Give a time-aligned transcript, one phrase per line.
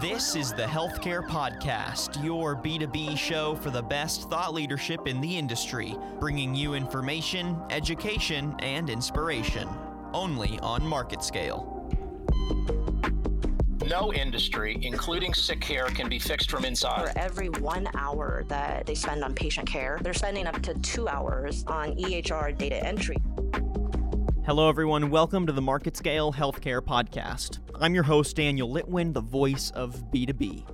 [0.00, 5.38] This is the Healthcare Podcast, your B2B show for the best thought leadership in the
[5.38, 9.68] industry, bringing you information, education, and inspiration.
[10.12, 11.88] Only on Market Scale.
[13.86, 17.12] No industry, including sick care, can be fixed from inside.
[17.12, 21.06] For every one hour that they spend on patient care, they're spending up to two
[21.06, 23.18] hours on EHR data entry.
[24.44, 25.10] Hello, everyone.
[25.10, 27.60] Welcome to the Market Scale Healthcare Podcast.
[27.78, 30.64] I'm your host, Daniel Litwin, the voice of B2B.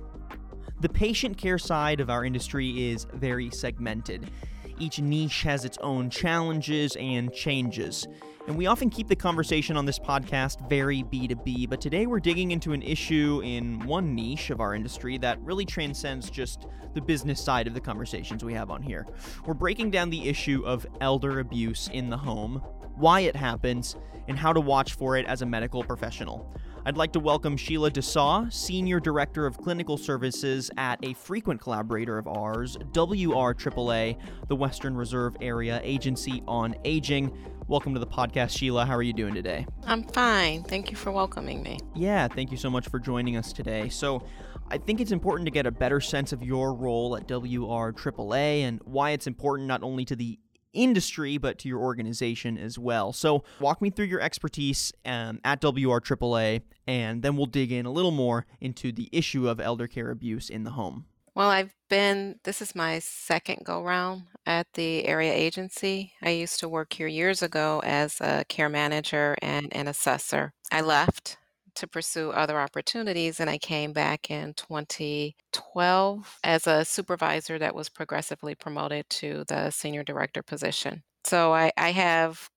[0.79, 4.31] The patient care side of our industry is very segmented.
[4.79, 8.07] Each niche has its own challenges and changes.
[8.47, 12.51] And we often keep the conversation on this podcast very B2B, but today we're digging
[12.51, 17.43] into an issue in one niche of our industry that really transcends just the business
[17.43, 19.05] side of the conversations we have on here.
[19.45, 22.61] We're breaking down the issue of elder abuse in the home,
[22.95, 23.97] why it happens,
[24.29, 26.49] and how to watch for it as a medical professional.
[26.85, 32.17] I'd like to welcome Sheila DeSaw, Senior Director of Clinical Services at a frequent collaborator
[32.17, 34.17] of ours, WRAAA,
[34.49, 37.31] the Western Reserve Area Agency on Aging.
[37.69, 38.85] Welcome to the podcast, Sheila.
[38.85, 39.65] How are you doing today?
[39.85, 40.63] I'm fine.
[40.63, 41.79] Thank you for welcoming me.
[41.95, 43.87] Yeah, thank you so much for joining us today.
[43.87, 44.25] So,
[44.69, 48.81] I think it's important to get a better sense of your role at WRAAA and
[48.83, 50.37] why it's important not only to the
[50.73, 53.13] industry, but to your organization as well.
[53.13, 57.91] So, walk me through your expertise um, at WRAAA, and then we'll dig in a
[57.91, 61.05] little more into the issue of elder care abuse in the home.
[61.35, 66.13] Well, I've been, this is my second go round at the area agency.
[66.21, 70.53] I used to work here years ago as a care manager and an assessor.
[70.71, 71.37] I left
[71.75, 73.39] to pursue other opportunities.
[73.39, 79.69] And I came back in 2012 as a supervisor that was progressively promoted to the
[79.69, 81.03] senior director position.
[81.25, 82.49] So I, I have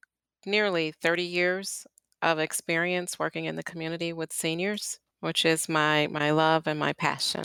[0.44, 1.86] nearly 30 years
[2.22, 6.92] of experience working in the community with seniors, which is my, my love and my
[6.92, 7.44] passion.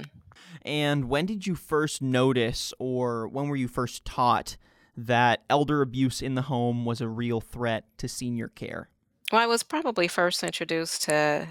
[0.63, 4.57] And when did you first notice, or when were you first taught,
[4.95, 8.89] that elder abuse in the home was a real threat to senior care?
[9.31, 11.47] Well, I was probably first introduced to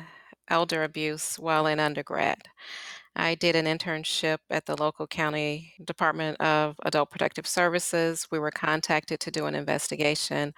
[0.49, 2.49] elder abuse while in undergrad.
[3.17, 8.29] I did an internship at the local county Department of Adult Protective Services.
[8.31, 10.53] We were contacted to do an investigation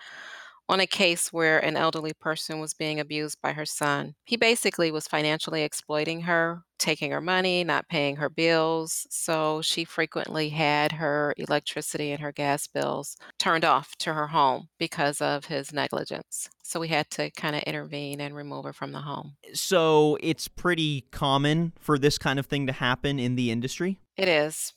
[0.72, 4.14] on a case where an elderly person was being abused by her son.
[4.24, 9.06] He basically was financially exploiting her, taking her money, not paying her bills.
[9.10, 14.70] So she frequently had her electricity and her gas bills turned off to her home
[14.78, 16.48] because of his negligence.
[16.62, 19.36] So we had to kind of intervene and remove her from the home.
[19.52, 23.98] So it's pretty common for this kind of thing to happen in the industry?
[24.16, 24.72] It is.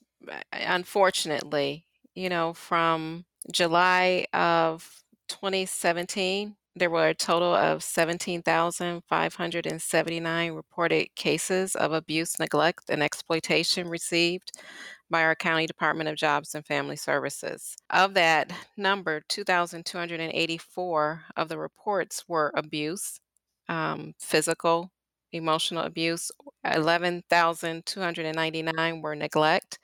[0.52, 1.86] Unfortunately,
[2.16, 11.94] you know, from July of 2017, there were a total of 17,579 reported cases of
[11.94, 14.52] abuse, neglect, and exploitation received
[15.10, 17.78] by our County Department of Jobs and Family Services.
[17.90, 23.22] Of that number, 2,284 of the reports were abuse,
[23.70, 24.92] um, physical,
[25.32, 26.30] emotional abuse,
[26.66, 29.80] 11,299 were neglect,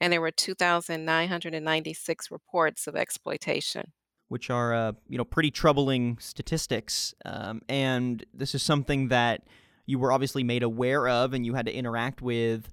[0.00, 3.92] and there were 2,996 reports of exploitation
[4.28, 7.14] which are uh, you know pretty troubling statistics.
[7.24, 9.42] Um, and this is something that
[9.86, 12.68] you were obviously made aware of, and you had to interact with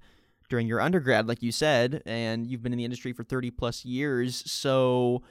[0.48, 3.84] during your undergrad, like you said, and you've been in the industry for 30 plus
[3.84, 4.42] years.
[4.50, 5.22] So,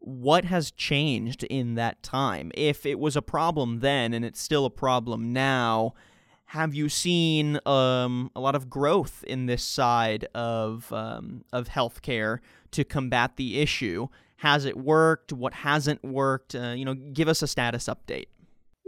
[0.00, 2.52] what has changed in that time?
[2.54, 5.94] If it was a problem then and it's still a problem now,
[6.50, 12.38] have you seen um, a lot of growth in this side of um, of healthcare
[12.72, 14.08] to combat the issue?
[14.36, 15.32] Has it worked?
[15.32, 16.54] What hasn't worked?
[16.54, 18.26] Uh, you know, give us a status update.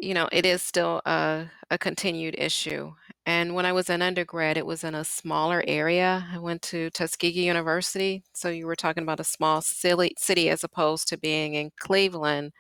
[0.01, 2.93] You know, it is still a, a continued issue.
[3.27, 6.27] And when I was an undergrad, it was in a smaller area.
[6.33, 8.23] I went to Tuskegee University.
[8.33, 12.53] So you were talking about a small city as opposed to being in Cleveland,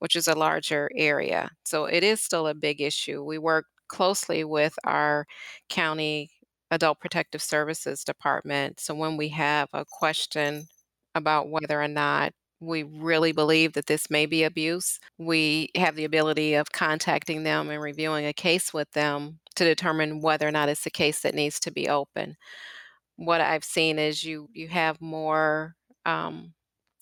[0.00, 1.50] which is a larger area.
[1.64, 3.24] So it is still a big issue.
[3.24, 5.26] We work closely with our
[5.70, 6.30] county
[6.70, 8.80] adult protective services department.
[8.80, 10.66] So when we have a question
[11.14, 16.04] about whether or not we really believe that this may be abuse, we have the
[16.04, 20.68] ability of contacting them and reviewing a case with them to determine whether or not
[20.68, 22.36] it's a case that needs to be open.
[23.16, 25.74] What I've seen is you you have more
[26.04, 26.52] um,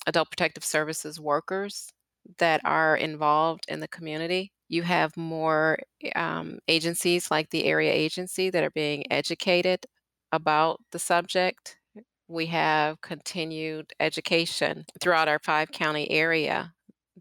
[0.06, 1.93] adult protective services workers
[2.38, 4.52] that are involved in the community.
[4.75, 5.79] You have more
[6.17, 9.87] um, agencies like the area agency that are being educated
[10.32, 11.79] about the subject
[12.26, 16.75] we have continued education throughout our five county area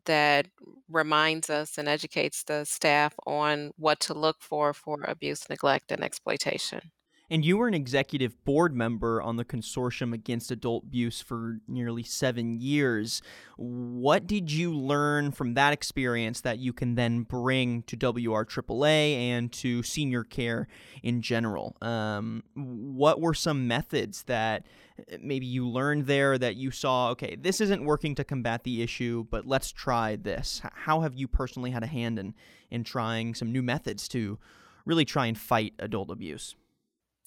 [0.05, 0.47] that
[0.89, 6.03] reminds us and educates the staff on what to look for for abuse, neglect, and
[6.03, 6.91] exploitation.
[7.33, 12.03] And you were an executive board member on the Consortium Against Adult Abuse for nearly
[12.03, 13.23] seven years.
[13.57, 19.51] What did you learn from that experience that you can then bring to WRAAA and
[19.53, 20.67] to senior care
[21.01, 21.75] in general?
[21.81, 24.67] Um, what were some methods that
[24.99, 28.83] uh, maybe you learned there that you saw, okay, this isn't working to combat the
[28.83, 30.61] issue, but let's try this?
[30.75, 32.35] How have you personally had a hand in,
[32.69, 34.37] in trying some new methods to
[34.85, 36.53] really try and fight adult abuse?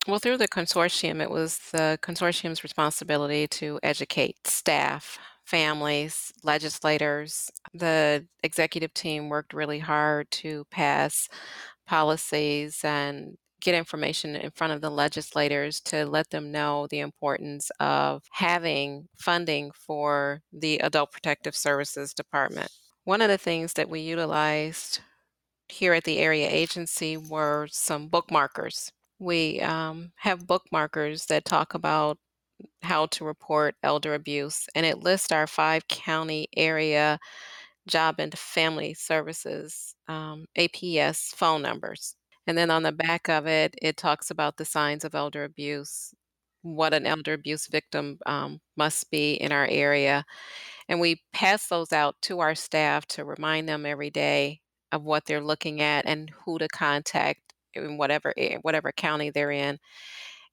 [0.06, 7.50] Well, through the consortium, it was the consortium's responsibility to educate staff, families, legislators.
[7.74, 11.28] The executive team worked really hard to pass
[11.86, 17.70] policies and get information in front of the legislators to let them know the importance
[17.80, 22.70] of having funding for the Adult Protective Services Department.
[23.02, 25.00] One of the things that we utilized
[25.68, 32.18] here at the area agency were some bookmarkers we um, have bookmarkers that talk about
[32.82, 37.18] how to report elder abuse, and it lists our five county area
[37.88, 42.16] job and family services um, APS phone numbers.
[42.46, 46.14] And then on the back of it, it talks about the signs of elder abuse,
[46.62, 50.24] what an elder abuse victim um, must be in our area.
[50.88, 54.60] And we pass those out to our staff to remind them every day
[54.92, 57.45] of what they're looking at and who to contact
[57.84, 59.78] in whatever eh, whatever county they're in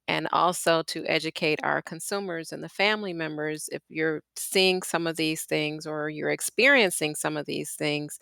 [0.07, 5.15] and also to educate our consumers and the family members if you're seeing some of
[5.15, 8.19] these things or you're experiencing some of these things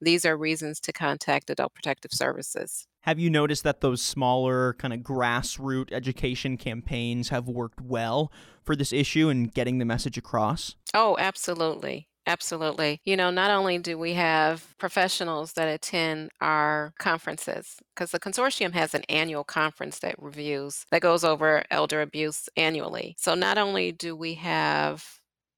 [0.00, 2.86] these are reasons to contact adult protective services.
[3.02, 8.30] Have you noticed that those smaller kind of grassroots education campaigns have worked well
[8.62, 10.76] for this issue and getting the message across?
[10.94, 13.00] Oh absolutely Absolutely.
[13.06, 18.72] You know, not only do we have professionals that attend our conferences, because the consortium
[18.74, 23.16] has an annual conference that reviews, that goes over elder abuse annually.
[23.18, 25.04] So not only do we have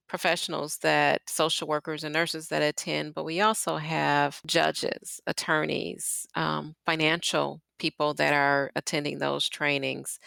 [0.09, 6.75] professionals that social workers and nurses that attend, but we also have judges, attorneys, um,
[6.87, 10.19] financial people that are attending those trainings.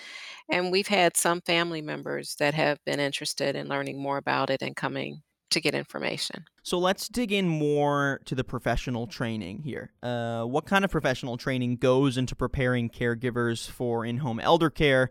[0.51, 4.61] And we've had some family members that have been interested in learning more about it
[4.61, 5.23] and coming
[5.53, 6.45] to get information.
[6.63, 9.91] So let's dig in more to the professional training here.
[10.01, 15.09] Uh, what kind of professional training goes into preparing caregivers for in home elder care?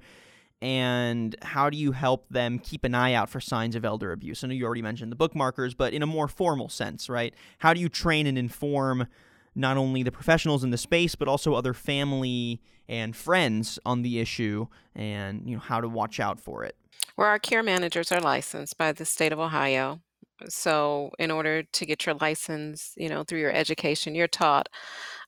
[0.60, 4.44] And how do you help them keep an eye out for signs of elder abuse?
[4.44, 7.34] I know you already mentioned the bookmarkers, but in a more formal sense, right?
[7.58, 9.08] How do you train and inform
[9.56, 14.20] not only the professionals in the space, but also other family and friends on the
[14.20, 16.76] issue and you know how to watch out for it?
[17.16, 20.00] Where our care managers are licensed by the state of Ohio,
[20.48, 24.68] so, in order to get your license, you know, through your education, you're taught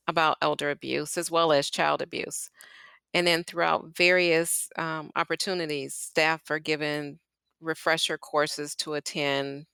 [0.09, 2.51] about elder abuse as well as child abuse.
[3.15, 7.21] And then throughout various um, opportunities, staff are given
[7.61, 9.67] refresher courses to attend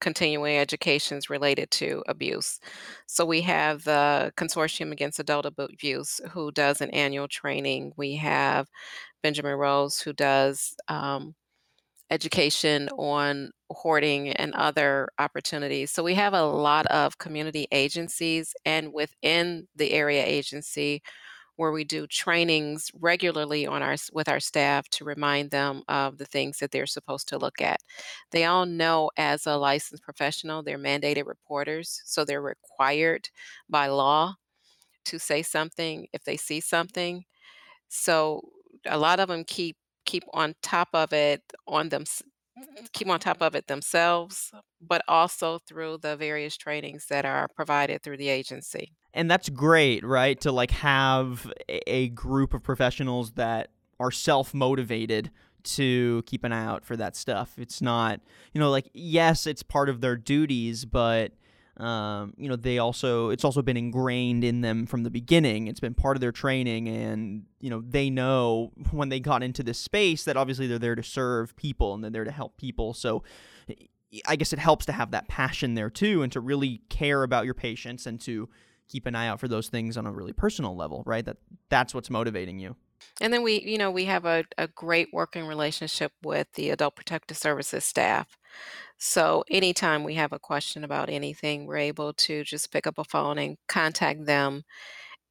[0.00, 2.58] continuing educations related to abuse.
[3.06, 7.92] So we have the Consortium Against Adult Abuse who does an annual training.
[7.96, 8.68] We have
[9.22, 11.34] Benjamin Rose who does um,
[12.10, 15.90] education on hoarding and other opportunities.
[15.90, 21.02] So we have a lot of community agencies and within the area agency
[21.56, 26.24] where we do trainings regularly on our with our staff to remind them of the
[26.24, 27.80] things that they're supposed to look at.
[28.32, 33.28] They all know as a licensed professional, they're mandated reporters, so they're required
[33.68, 34.36] by law
[35.06, 37.24] to say something if they see something.
[37.88, 38.42] So
[38.86, 42.04] a lot of them keep keep on top of it on them
[42.92, 48.02] keep on top of it themselves but also through the various trainings that are provided
[48.02, 48.92] through the agency.
[49.12, 55.30] And that's great right to like have a group of professionals that are self-motivated
[55.62, 57.54] to keep an eye out for that stuff.
[57.58, 58.20] It's not
[58.52, 61.32] you know like yes it's part of their duties but
[61.76, 65.66] um, you know they also it's also been ingrained in them from the beginning.
[65.66, 69.62] It's been part of their training and you know they know when they got into
[69.62, 72.94] this space that obviously they're there to serve people and they're there to help people.
[72.94, 73.22] So
[74.26, 77.44] i guess it helps to have that passion there too and to really care about
[77.44, 78.48] your patients and to
[78.88, 81.24] keep an eye out for those things on a really personal level right?
[81.24, 81.36] That
[81.68, 82.76] that's what's motivating you.
[83.20, 86.96] And then we, you know, we have a, a great working relationship with the Adult
[86.96, 88.36] Protective Services staff.
[89.00, 93.04] So anytime we have a question about anything, we're able to just pick up a
[93.04, 94.62] phone and contact them.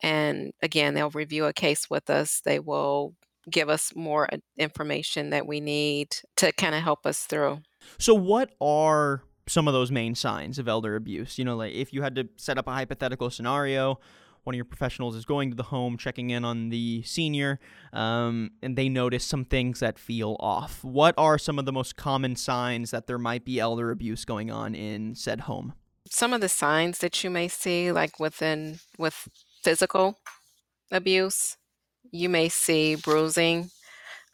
[0.02, 2.42] And again, they'll review a case with us.
[2.44, 3.14] They will
[3.50, 7.60] give us more uh, information that we need to kind of help us through.
[8.00, 11.38] So, what are some of those main signs of elder abuse?
[11.38, 14.00] You know, like if you had to set up a hypothetical scenario,
[14.44, 17.60] one of your professionals is going to the home, checking in on the senior,
[17.94, 20.84] um, and they notice some things that feel off.
[20.84, 24.50] What are some of the most common signs that there might be elder abuse going
[24.50, 25.74] on in said home?
[26.10, 29.28] Some of the signs that you may see, like within with
[29.64, 30.18] physical
[30.92, 31.58] abuse,
[32.12, 33.70] you may see bruising,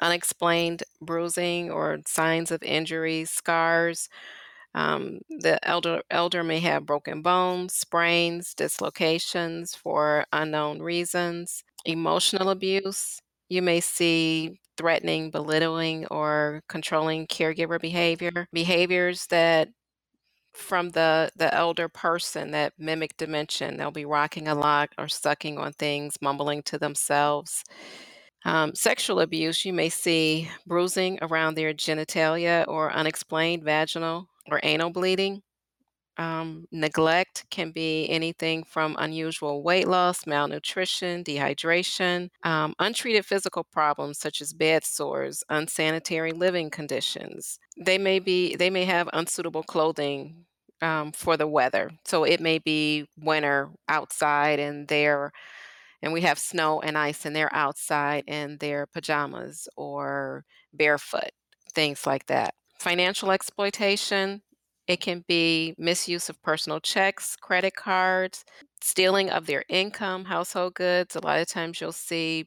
[0.02, 4.08] unexplained bruising, or signs of injuries, scars.
[4.76, 11.64] Um, the elder elder may have broken bones, sprains, dislocations for unknown reasons.
[11.86, 13.20] Emotional abuse.
[13.50, 18.48] You may see threatening, belittling, or controlling caregiver behavior.
[18.54, 19.70] Behaviors that
[20.54, 23.76] from the the elder person that mimic dementia.
[23.78, 27.64] They'll be rocking a lot or sucking on things, mumbling to themselves.
[28.46, 34.90] Um, sexual abuse, you may see bruising around their genitalia or unexplained vaginal or anal
[34.92, 35.42] bleeding.
[36.18, 44.18] Um, neglect can be anything from unusual weight loss, malnutrition, dehydration, um, untreated physical problems
[44.20, 47.60] such as bed sores, unsanitary living conditions.
[47.78, 50.46] They may be they may have unsuitable clothing
[50.82, 51.92] um, for the weather.
[52.06, 55.34] So it may be winter outside and they're
[56.02, 61.32] and we have snow and ice and they're outside in their pajamas or barefoot,
[61.74, 62.54] things like that.
[62.80, 64.42] Financial exploitation,
[64.88, 68.46] it can be misuse of personal checks, credit cards,
[68.82, 71.16] stealing of their income, household goods.
[71.16, 72.46] A lot of times you'll see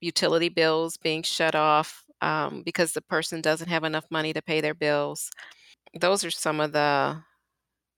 [0.00, 4.60] utility bills being shut off um, because the person doesn't have enough money to pay
[4.60, 5.30] their bills.
[5.94, 7.22] Those are some of the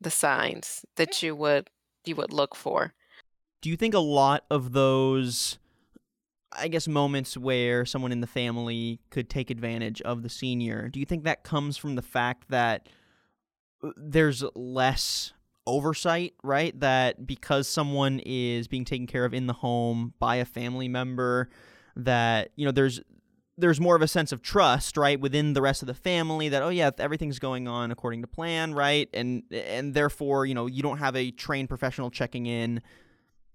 [0.00, 1.69] the signs that you would
[2.07, 2.95] you would look for
[3.61, 5.59] do you think a lot of those
[6.52, 10.99] I guess moments where someone in the family could take advantage of the senior, do
[10.99, 12.88] you think that comes from the fact that
[13.83, 15.33] uh, there's less
[15.66, 16.78] oversight, right?
[16.80, 21.50] That because someone is being taken care of in the home by a family member,
[21.97, 23.00] that, you know, there's
[23.57, 26.62] there's more of a sense of trust, right, within the rest of the family that
[26.62, 29.09] oh yeah, everything's going on according to plan, right?
[29.12, 32.80] And and therefore, you know, you don't have a trained professional checking in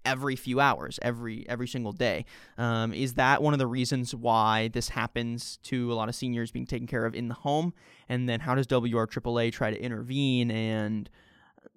[0.06, 2.24] every few hours, every every single day.
[2.56, 6.50] Um, is that one of the reasons why this happens to a lot of seniors
[6.50, 7.74] being taken care of in the home?
[8.08, 11.10] And then how does WRAAA try to intervene and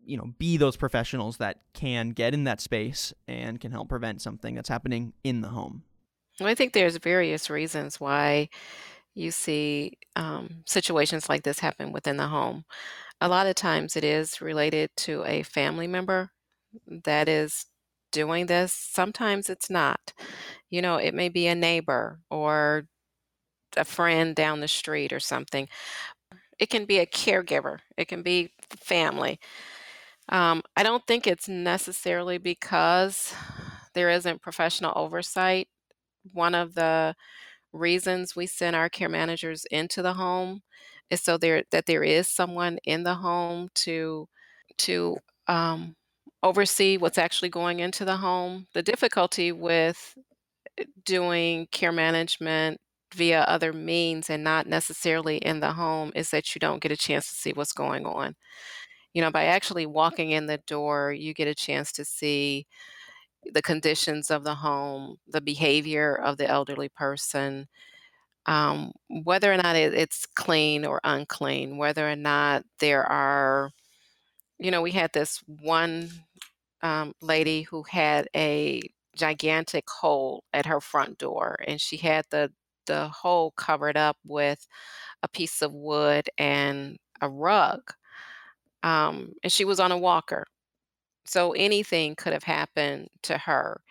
[0.06, 4.22] you know be those professionals that can get in that space and can help prevent
[4.22, 5.84] something that's happening in the home?
[6.40, 8.50] Well, I think there's various reasons why
[9.16, 12.64] you see um, situations like this happen within the home.
[13.20, 16.32] A lot of times it is related to a family member
[17.04, 17.66] that is
[18.12, 18.74] doing this.
[18.74, 20.14] Sometimes it's not.
[20.70, 22.86] You know, it may be a neighbor or
[23.78, 25.68] a friend down the street or something.
[26.60, 29.40] It can be a caregiver, it can be family.
[30.30, 33.34] Um, I don't think it's necessarily because
[33.94, 35.68] there isn't professional oversight.
[36.34, 37.16] One of the
[37.74, 40.62] reasons we send our care managers into the home
[41.12, 44.28] is so there that there is someone in the home to
[44.80, 45.96] to um,
[46.44, 48.68] oversee what's actually going into the home.
[48.74, 50.16] The difficulty with
[50.80, 52.80] eh, doing care management
[53.16, 56.98] via other means and not necessarily in the home is that you don't get a
[56.98, 58.36] chance to see what's going on.
[59.14, 62.68] You know, by actually walking in the door, you get a chance to see
[63.54, 67.68] the conditions of the home, the behavior of the elderly person,
[68.48, 68.92] um,
[69.24, 73.72] whether or not it, it's clean or unclean, whether or not there are,
[74.60, 76.10] you know, we had this one
[76.84, 78.82] um, lady who had a
[79.16, 82.52] gigantic hole at her front door, and she had the
[82.88, 84.68] the hole covered up with
[85.24, 87.82] a piece of wood and a rug.
[88.84, 90.46] Um, and she was on a walker,
[91.26, 93.82] so anything could have happened to her.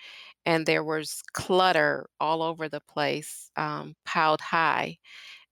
[0.47, 4.99] And there was clutter all over the place, um, piled high.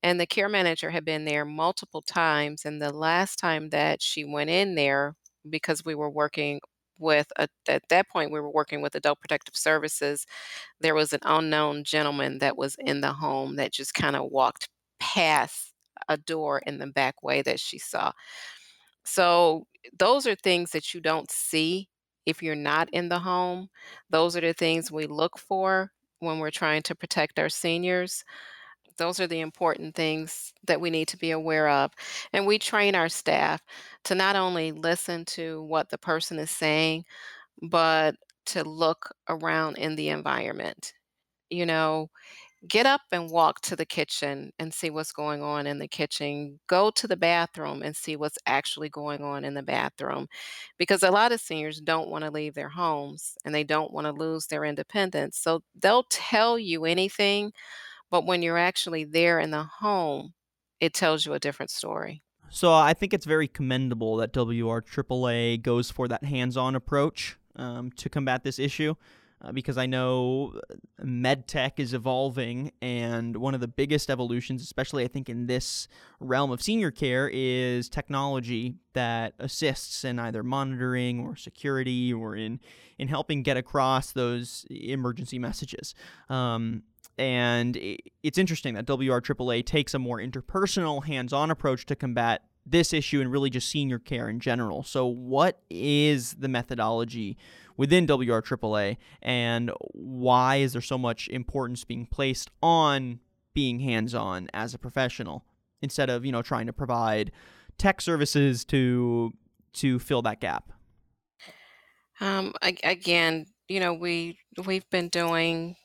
[0.03, 2.65] And the care manager had been there multiple times.
[2.65, 5.15] And the last time that she went in there,
[5.49, 6.61] because we were working
[6.99, 10.25] with a, at that point we were working with adult protective services
[10.81, 14.69] there was an unknown gentleman that was in the home that just kind of walked
[15.01, 15.73] past
[16.09, 18.13] a door in the back way that she saw
[19.05, 19.67] so
[19.99, 21.89] those are things that you don't see
[22.27, 23.69] if you're not in the home
[24.11, 28.25] those are the things we look for when we're trying to protect our seniors
[28.99, 31.93] those are the important things that we need to be aware of.
[32.33, 33.63] And we train our staff
[34.05, 37.05] to not only listen to what the person is saying,
[37.63, 40.95] but to look around in the environment.
[41.51, 42.11] You know,
[42.69, 46.59] get up and walk to the kitchen and see what's going on in the kitchen.
[46.69, 50.27] Go to the bathroom and see what's actually going on in the bathroom.
[50.79, 54.07] Because a lot of seniors don't want to leave their homes and they don't want
[54.07, 55.39] to lose their independence.
[55.39, 57.53] So they'll tell you anything,
[58.11, 60.35] but when you're actually there in the home,
[60.81, 62.23] it tells you a different story.
[62.49, 67.91] So I think it's very commendable that WR AAA goes for that hands-on approach um,
[67.93, 68.95] to combat this issue.
[69.43, 70.59] Uh, because I know
[71.05, 75.89] medtech is evolving, and one of the biggest evolutions, especially I think in this
[76.21, 82.61] realm of senior care, is technology that assists in either monitoring or security or in
[82.99, 85.95] in helping get across those emergency messages.
[86.31, 86.85] Um,
[87.19, 87.79] and
[88.23, 93.21] it's interesting that WRAAA takes a more interpersonal, hands on approach to combat this issue
[93.21, 94.83] and really just senior care in general.
[94.83, 97.37] So, what is the methodology
[97.77, 103.21] within WRAAA, and why is there so much importance being placed on
[103.55, 105.45] being hands on as a professional
[105.81, 107.33] instead of you know trying to provide
[107.79, 109.33] tech services to
[109.75, 110.73] to fill that gap?
[112.21, 115.77] Um, again, you know, we we've been doing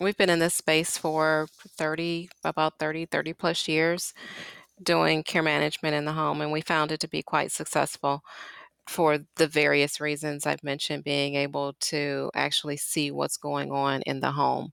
[0.00, 4.14] we've been in this space for 30 about 30 30 plus years
[4.82, 8.22] doing care management in the home and we found it to be quite successful
[8.88, 14.20] for the various reasons I've mentioned, being able to actually see what's going on in
[14.20, 14.72] the home.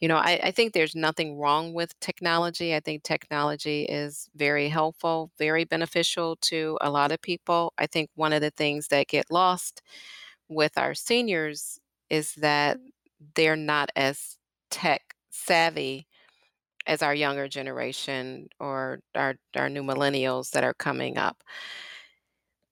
[0.00, 2.74] You know, I, I, think there's nothing wrong with technology.
[2.74, 7.74] I think technology is very helpful, very beneficial to a lot of people.
[7.78, 9.82] I think one of the things that get lost
[10.48, 11.78] with our seniors
[12.08, 12.78] is that
[13.34, 14.38] they're not as
[14.72, 16.08] tech savvy
[16.86, 21.44] as our younger generation or our, our new millennials that are coming up.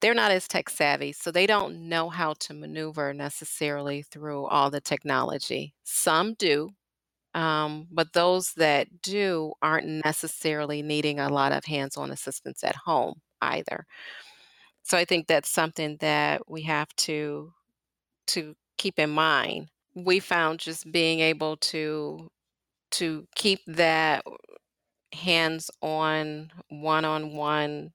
[0.00, 4.70] They're not as tech savvy, so they don't know how to maneuver necessarily through all
[4.70, 5.74] the technology.
[5.84, 6.70] Some do,
[7.34, 12.74] um, but those that do aren't necessarily needing a lot of hands on assistance at
[12.74, 13.86] home either.
[14.82, 17.52] So I think that's something that we have to
[18.28, 19.68] to keep in mind.
[19.94, 22.30] We found just being able to
[22.92, 24.24] to keep that
[25.12, 27.92] hands-on, one-on-one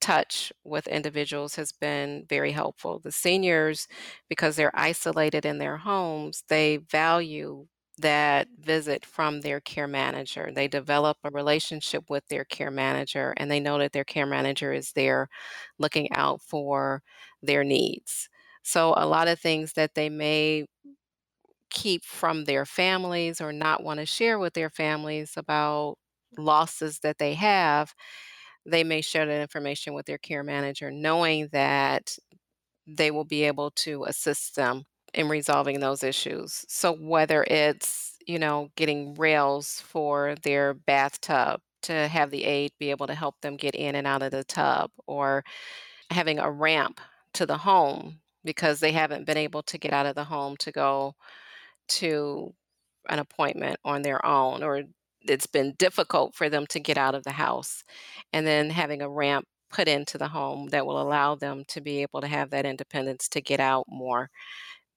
[0.00, 2.98] touch with individuals has been very helpful.
[3.00, 3.88] The seniors,
[4.28, 7.66] because they're isolated in their homes, they value
[7.98, 10.50] that visit from their care manager.
[10.54, 14.72] They develop a relationship with their care manager and they know that their care manager
[14.72, 15.28] is there
[15.78, 17.02] looking out for
[17.42, 18.28] their needs.
[18.62, 20.66] So, a lot of things that they may
[21.72, 25.96] keep from their families or not want to share with their families about
[26.38, 27.94] losses that they have,
[28.66, 32.16] they may share that information with their care manager, knowing that
[32.86, 36.64] they will be able to assist them in resolving those issues.
[36.68, 42.90] So, whether it's, you know, getting rails for their bathtub to have the aide be
[42.90, 45.44] able to help them get in and out of the tub, or
[46.10, 47.00] having a ramp
[47.34, 50.72] to the home because they haven't been able to get out of the home to
[50.72, 51.14] go
[51.88, 52.54] to
[53.08, 54.82] an appointment on their own or
[55.22, 57.84] it's been difficult for them to get out of the house
[58.32, 62.02] and then having a ramp put into the home that will allow them to be
[62.02, 64.30] able to have that independence to get out more.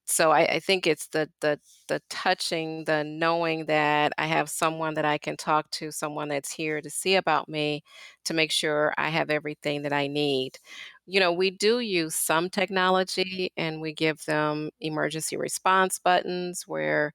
[0.08, 4.94] So I, I think it's the the the touching the knowing that i have someone
[4.96, 7.84] that i can talk to someone that's here to see about me
[8.26, 10.60] to make sure i have everything that i need
[11.08, 17.14] you know we do use some technology and we give them emergency response buttons where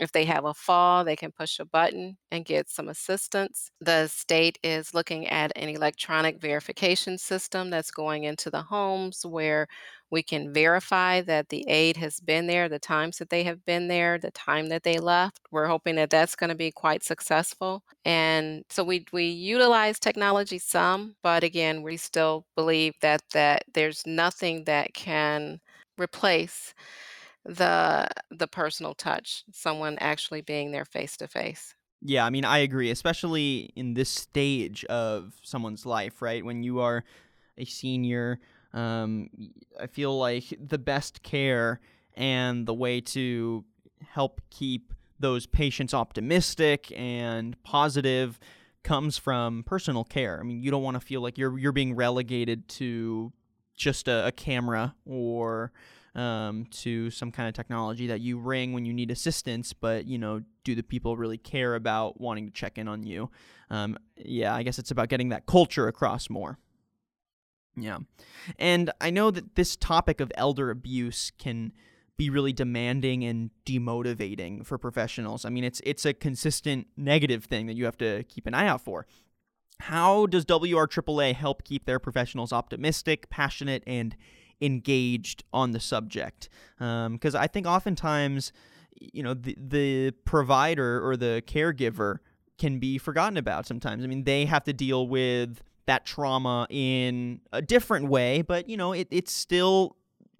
[0.00, 3.70] if they have a fall, they can push a button and get some assistance.
[3.80, 9.68] The state is looking at an electronic verification system that's going into the homes where
[10.10, 13.88] we can verify that the aide has been there, the times that they have been
[13.88, 15.38] there, the time that they left.
[15.50, 17.82] We're hoping that that's going to be quite successful.
[18.04, 24.06] And so we we utilize technology some, but again, we still believe that that there's
[24.06, 25.60] nothing that can
[25.98, 26.74] replace
[27.44, 31.74] the the personal touch, someone actually being there face to face.
[32.02, 36.44] Yeah, I mean, I agree, especially in this stage of someone's life, right?
[36.44, 37.04] When you are
[37.58, 38.40] a senior,
[38.72, 39.28] um,
[39.78, 41.80] I feel like the best care
[42.14, 43.64] and the way to
[44.02, 48.38] help keep those patients optimistic and positive
[48.82, 50.38] comes from personal care.
[50.40, 53.32] I mean, you don't want to feel like you're you're being relegated to
[53.76, 55.72] just a, a camera or
[56.14, 60.18] um, to some kind of technology that you ring when you need assistance, but you
[60.18, 63.30] know, do the people really care about wanting to check in on you?
[63.70, 66.58] Um, yeah, I guess it's about getting that culture across more.
[67.76, 67.98] Yeah.
[68.58, 71.72] And I know that this topic of elder abuse can
[72.16, 75.44] be really demanding and demotivating for professionals.
[75.44, 78.66] I mean, it's it's a consistent negative thing that you have to keep an eye
[78.66, 79.06] out for.
[79.80, 84.14] How does WRAAA help keep their professionals optimistic, passionate, and
[84.60, 86.48] engaged on the subject?
[86.78, 88.52] Because um, I think oftentimes,
[88.98, 92.18] you know, the the provider or the caregiver
[92.58, 94.04] can be forgotten about sometimes.
[94.04, 98.76] I mean, they have to deal with that trauma in a different way, but you
[98.76, 99.96] know, it, it's still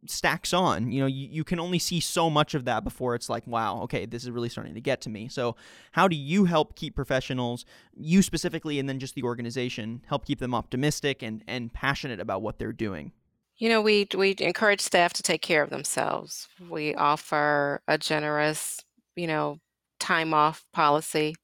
[0.06, 0.90] stacks on.
[0.90, 3.80] You know, you, you can only see so much of that before it's like, wow,
[3.82, 5.28] okay, this is really starting to get to me.
[5.28, 5.56] So,
[5.92, 10.38] how do you help keep professionals, you specifically, and then just the organization, help keep
[10.38, 13.12] them optimistic and, and passionate about what they're doing?
[13.60, 16.48] You know, we we encourage staff to take care of themselves.
[16.68, 18.80] We offer a generous,
[19.16, 19.58] you know,
[20.00, 21.36] time off policy,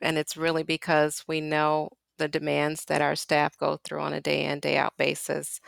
[0.00, 4.20] and it's really because we know the demands that our staff go through on a
[4.22, 5.60] day in day out basis.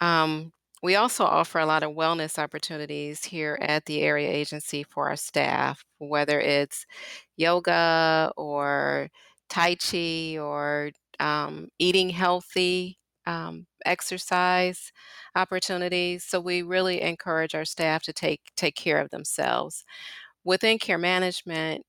[0.00, 5.08] Um, we also offer a lot of wellness opportunities here at the area agency for
[5.10, 6.86] our staff, whether it's
[7.36, 9.10] yoga or
[9.50, 12.98] Tai Chi or um, eating healthy,
[13.30, 14.92] um, exercise
[15.36, 16.24] opportunities.
[16.24, 19.84] So we really encourage our staff to take take care of themselves.
[20.44, 21.84] Within care management,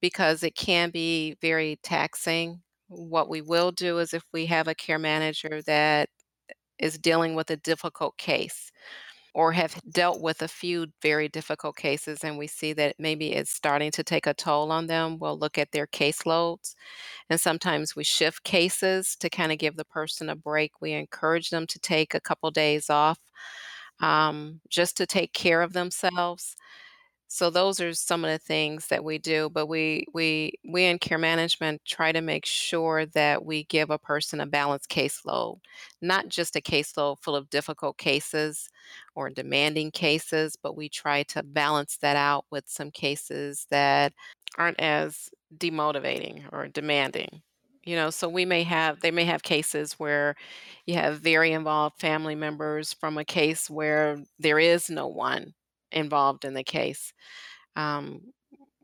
[0.00, 4.74] because it can be very taxing, what we will do is if we have a
[4.74, 6.08] care manager that
[6.78, 8.70] is dealing with a difficult case
[9.34, 13.50] or have dealt with a few very difficult cases and we see that maybe it's
[13.50, 16.74] starting to take a toll on them, we'll look at their caseloads.
[17.30, 20.72] And sometimes we shift cases to kind of give the person a break.
[20.80, 23.18] We encourage them to take a couple days off
[24.00, 26.56] um, just to take care of themselves.
[27.32, 30.98] So those are some of the things that we do, but we we we in
[30.98, 35.60] care management try to make sure that we give a person a balanced caseload,
[36.02, 38.68] not just a caseload full of difficult cases
[39.14, 44.12] or demanding cases, but we try to balance that out with some cases that
[44.58, 47.42] aren't as demotivating or demanding.
[47.84, 50.34] You know, so we may have they may have cases where
[50.86, 55.54] you have very involved family members from a case where there is no one
[55.92, 57.12] involved in the case.
[57.76, 58.32] Um,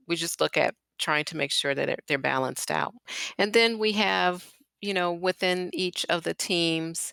[0.09, 2.95] we just look at trying to make sure that they're balanced out.
[3.39, 7.13] And then we have, you know, within each of the teams,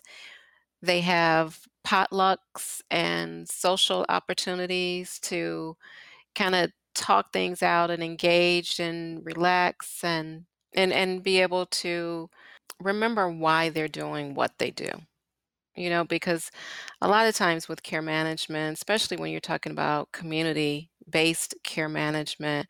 [0.82, 5.76] they have potlucks and social opportunities to
[6.34, 12.30] kind of talk things out and engage and relax and and and be able to
[12.80, 14.88] remember why they're doing what they do
[15.76, 16.50] you know, because
[17.00, 21.88] a lot of times with care management, especially when you're talking about community based care
[21.88, 22.68] management,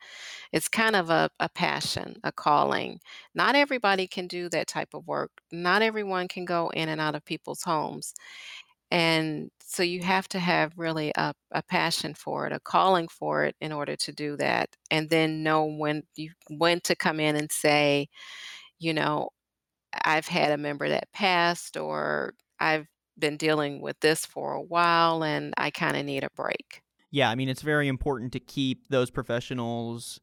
[0.53, 3.01] it's kind of a, a passion, a calling.
[3.35, 5.33] Not everybody can do that type of work.
[5.53, 8.15] Not everyone can go in and out of people's homes.
[8.91, 13.45] And so you have to have really a, a passion for it, a calling for
[13.45, 14.77] it in order to do that.
[14.91, 18.09] And then know when you when to come in and say,
[18.79, 19.31] you know,
[20.05, 25.23] I've had a member that passed or I've been dealing with this for a while
[25.23, 26.83] and I kind of need a break.
[27.11, 30.21] Yeah, I mean, it's very important to keep those professionals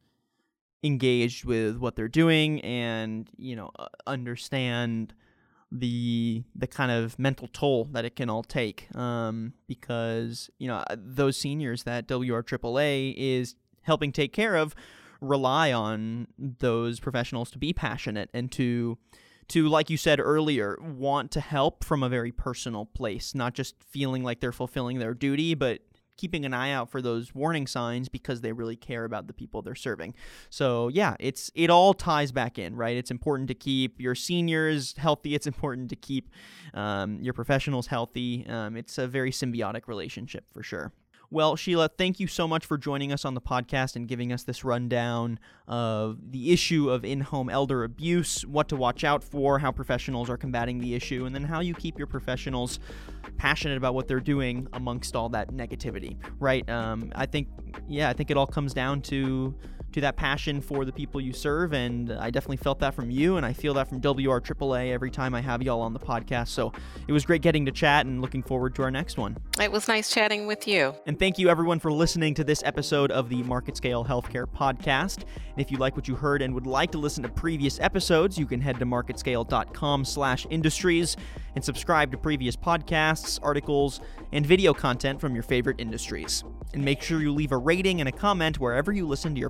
[0.83, 3.71] engaged with what they're doing and, you know,
[4.05, 5.13] understand
[5.71, 10.83] the the kind of mental toll that it can all take um, because you know
[10.89, 14.75] uh, those seniors that WRAAA is helping take care of
[15.21, 18.97] rely on those professionals to be passionate and to
[19.49, 23.75] to, like you said earlier, want to help from a very personal place, not just
[23.83, 25.81] feeling like they're fulfilling their duty, but
[26.17, 29.63] keeping an eye out for those warning signs because they really care about the people
[29.63, 30.13] they're serving.
[30.51, 32.95] So yeah, it's it all ties back in, right?
[32.95, 35.33] It's important to keep your seniors healthy.
[35.33, 36.29] It's important to keep
[36.75, 38.45] um, your professionals healthy.
[38.47, 40.93] Um, it's a very symbiotic relationship for sure.
[41.33, 44.43] Well, Sheila, thank you so much for joining us on the podcast and giving us
[44.43, 49.57] this rundown of the issue of in home elder abuse, what to watch out for,
[49.57, 52.79] how professionals are combating the issue, and then how you keep your professionals
[53.37, 56.69] passionate about what they're doing amongst all that negativity, right?
[56.69, 57.47] Um, I think,
[57.87, 59.55] yeah, I think it all comes down to
[59.93, 61.73] to that passion for the people you serve.
[61.73, 65.11] And I definitely felt that from you, and I feel that from WR WRAAA every
[65.11, 66.49] time I have y'all on the podcast.
[66.49, 66.71] So
[67.07, 69.37] it was great getting to chat and looking forward to our next one.
[69.59, 70.93] It was nice chatting with you.
[71.05, 75.23] And thank you, everyone, for listening to this episode of the Market Scale Healthcare Podcast.
[75.23, 78.37] And if you like what you heard and would like to listen to previous episodes,
[78.37, 81.17] you can head to marketscale.com slash industries
[81.55, 83.99] and subscribe to previous podcasts, articles,
[84.31, 86.43] and video content from your favorite industries.
[86.73, 89.49] And make sure you leave a rating and a comment wherever you listen to your